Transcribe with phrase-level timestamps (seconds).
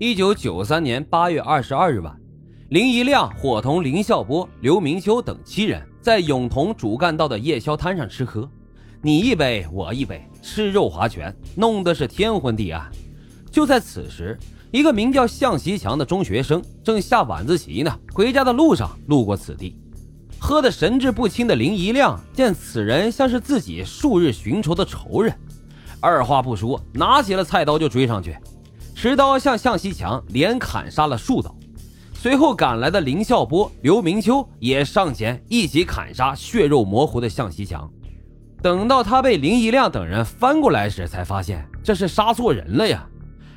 [0.00, 2.16] 一九九三年八月二十二日晚，
[2.68, 8.48] 林一亮伙同林孝波、刘明秋等七人在永同主干道的夜宵摊上吃喝，
[9.02, 12.88] 你一杯我一杯，吃肉划拳，弄得是天昏地暗。
[13.50, 14.38] 就在此时，
[14.70, 19.76] 一个名叫向习强的中学生正下晚自习呢，回家的路上路过此地，
[20.38, 25.34] 喝得神志不清的林一亮见此人像是自己数日寻仇的仇人，
[25.98, 28.36] 二话不说，拿起了菜刀就追上去。
[29.00, 31.54] 持刀向向西强连砍杀了数刀，
[32.14, 37.88] 随后赶来的林孝波、刘明秋也上前一起砍杀血肉模糊的向西强。
[38.60, 43.08] 等到他被林一亮等人翻过来时，才发现这是杀错人了呀！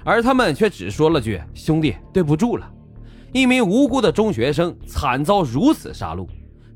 [0.04, 2.72] 而他们却只说了句：“兄弟，对不住了。”
[3.34, 6.28] 一名无辜的中学生惨遭如此杀戮，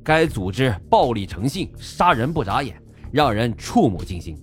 [0.04, 2.76] 该组织暴力成性，杀人不眨眼，
[3.12, 4.36] 让人触目惊心。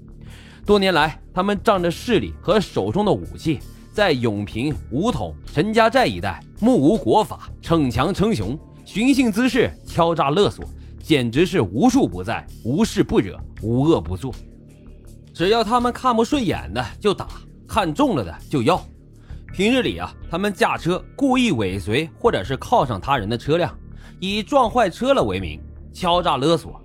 [0.64, 3.58] 多年来，他们仗着势力和手中的武器。
[3.92, 10.64] 在永平、梧桐、陈家寨一带，目无国法，逞强称雄，寻衅滋事，敲诈勒索，
[11.02, 14.34] 简直是无处不在，无事不惹，无恶不作。
[15.34, 17.28] 只要他们看不顺眼的就打，
[17.68, 18.82] 看中了的就要。
[19.52, 23.76] 平日里啊，他们驾车故意尾随或者是靠上他人的车辆，
[24.18, 25.60] 以撞坏车了为名
[25.92, 26.80] 敲诈勒索，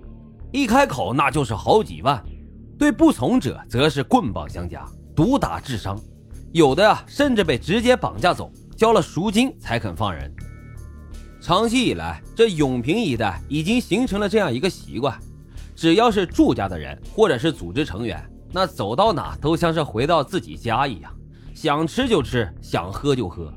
[0.52, 2.22] 一开口那就是好几万。
[2.78, 5.98] 对不从者则是棍棒相加，毒打致伤。
[6.52, 10.34] 有的啊，甚至被直接绑架走，交了赎金才肯放人。
[11.40, 15.18] 长期以来，这永平一带已经形成了这样一个习惯：
[15.76, 21.14] 只要是住家的人或者是组织成员，那走到哪都像是回到自己家一样，
[21.54, 23.52] 想吃就吃，想喝就喝。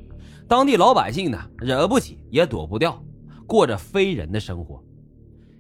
[0.47, 3.01] 当地老百姓呢，惹不起也躲不掉，
[3.47, 4.83] 过着非人的生活。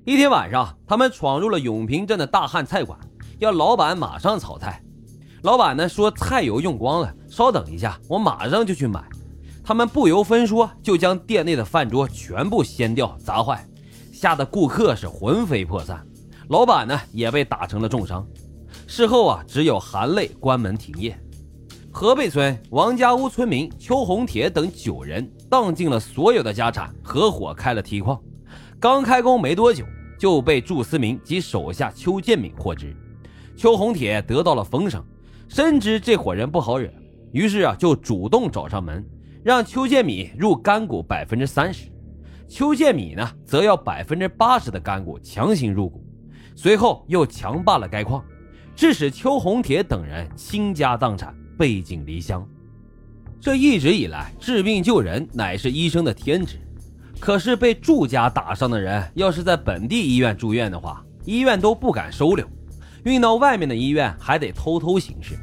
[0.03, 2.99] 一天晚上，他们闯入了永平镇的大汉菜馆，
[3.39, 4.83] 要老板马上炒菜。
[5.43, 9.03] 老板呢说菜油用光了，稍等一下，我马上就去买。
[9.63, 13.67] 他们不由分说，就将店内的饭桌全部掀掉砸坏，
[14.13, 16.05] 吓得顾客是魂飞魄散，
[16.49, 18.25] 老板呢也被打成了重伤。
[18.85, 21.19] 事后啊，只有含泪关门停业。
[21.91, 28.19] 河北村王家屋村民邱红铁等九人荡尽了所有的家产，合伙开了梯矿。
[28.79, 29.85] 刚开工没多久，
[30.19, 32.95] 就被祝思明及手下邱建敏获知，
[33.57, 35.03] 邱红铁得到了风声。
[35.53, 36.89] 深知这伙人不好惹，
[37.33, 39.05] 于是啊，就主动找上门，
[39.43, 41.89] 让邱建米入干股百分之三十，
[42.47, 46.01] 邱建米呢，则要百分之八十的干股强行入股，
[46.55, 48.23] 随后又强霸了该矿，
[48.77, 52.47] 致使邱红铁等人倾家荡产，背井离乡。
[53.41, 56.61] 这一直以来，治病救人乃是医生的天职，
[57.19, 62.47] 可是被祝家打伤的人，要是在本地医院住院的话，医院都不敢收留。
[63.03, 65.35] 运到外面的医院还得偷偷行事，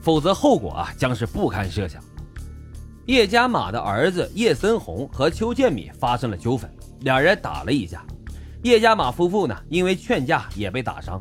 [0.00, 2.02] 否则后果啊将是不堪设想。
[3.06, 6.70] 叶家马的儿子叶森红和邱建米发生了纠纷，
[7.00, 8.04] 两人打了一架。
[8.62, 11.20] 叶家马夫妇呢，因为劝架也被打伤，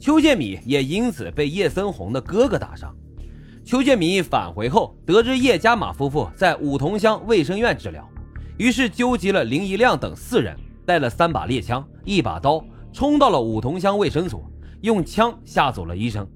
[0.00, 2.94] 邱建米也因此被叶森红的哥哥打伤。
[3.64, 8.06] 邱建米返回后，得知叶家马夫妇在五桐乡卫生院治疗，
[8.58, 14.42] 于是纠集了林一亮等四人，带了三把猎枪、一把刀，冲到了五桐乡卫生所。
[14.82, 16.26] 用枪吓走了医生，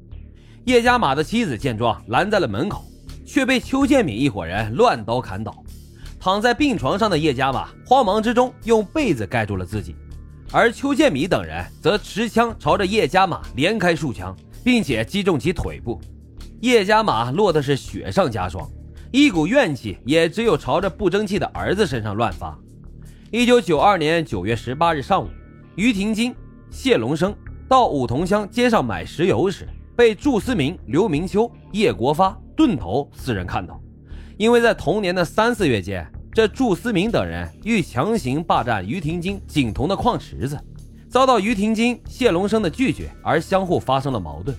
[0.65, 2.85] 叶家马的妻子见状拦在了门口，
[3.25, 5.65] 却被邱建敏一伙人乱刀砍倒。
[6.21, 9.95] 躺在病床上的叶家马慌忙之中用被子盖住了自己，
[10.53, 16.01] 而邱建敏等人则持枪朝着叶家马连开数枪，并且击中其腿部。
[16.61, 18.67] 叶家马落的是雪上加霜，
[19.11, 22.59] 一股怨气也只有朝着不争气的儿子身上乱发。
[23.31, 25.29] 一九九二年九月十八日上午，
[25.77, 26.35] 于廷金、
[26.71, 27.35] 谢龙生。
[27.75, 33.83] 到五桐乡街上买石油时，被祝思明、刘明秋、叶国发、顿头四人看到。
[34.37, 40.57] 因为在同年的三四月间，这祝思明等人欲强行霸占于廷金景同的矿池子，
[41.09, 44.57] 遭到于廷金、谢龙生的拒绝，而相互发生了矛盾。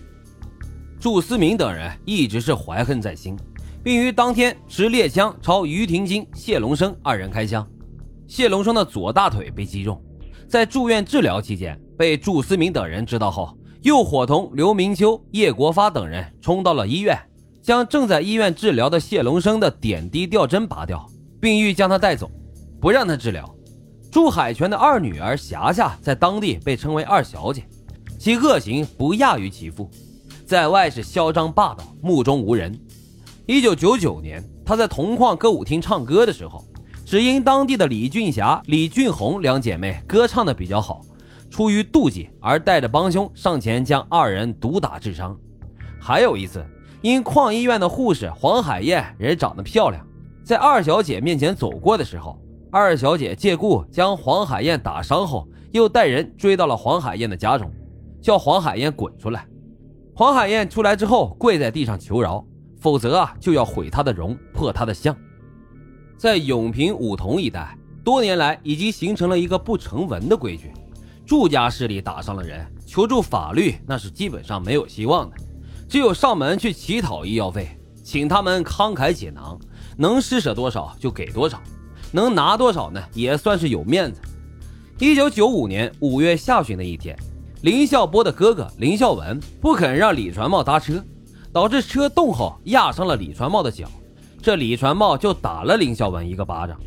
[1.00, 3.38] 祝思明等人一直是怀恨在心，
[3.82, 7.66] 并于当天持猎枪朝于廷金、谢龙生二人开枪，
[8.28, 10.04] 谢龙生的左大腿被击中。
[10.50, 17.18] 在住院治疗期间，被祝思明等人知道后，又伙同刘明秋、叶国发等人冲到了医院，
[17.62, 21.06] 将正在医院治疗的谢龙生的点滴吊针拔掉，
[21.40, 22.30] 并欲将他带走，
[22.80, 23.50] 不让他治疗。
[24.12, 27.66] 祝海泉的二女儿霞霞在当地被称为二小姐，
[28.18, 29.90] 其恶行不亚于其父，
[30.46, 32.78] 在外是嚣张霸道、目中无人。
[33.46, 36.64] 一九九九年，他在铜矿歌舞厅唱歌的时候。
[37.08, 41.04] 只因当地的李俊霞、李俊红两姐妹歌唱的比较好，
[41.56, 45.40] 出于妒忌而带着帮凶上前将二人毒打致伤。
[46.02, 46.62] 还有一次，
[47.02, 50.06] 因矿医院的护士黄海燕人长得漂亮，
[50.44, 52.38] 在二小姐面前走过的时候，
[52.70, 57.72] 二小姐借故将黄海燕打伤后，又带人追到了黄海燕的家中，
[58.22, 59.48] 叫黄海燕滚出来。
[60.14, 62.46] 黄海燕出来之后，跪在地上求饶，
[62.82, 65.16] 否则啊就要毁她的容，破她的相。
[66.18, 70.74] 在永平五桐一带，多年来已经形成了一个不成文的规矩：
[71.26, 75.36] 祝家势力打伤了人，求助法律那是基本上没有希望的，
[75.90, 79.60] 只有上门去乞讨医药费，请他们慷慨解囊，
[79.98, 81.60] 能施舍多少就给多少，
[82.12, 84.22] 能拿多少呢，也算是有面子。
[85.00, 87.18] 一九九五年五月下旬的一天，
[87.64, 91.04] 林孝波的哥哥林孝文不肯让李传茂搭车，
[91.52, 93.90] 导致车动后压伤了李传茂的脚。
[94.42, 96.80] 这李传茂就打了林孝文一个巴掌。